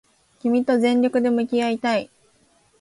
[0.39, 2.09] 君と全力で向き合いたい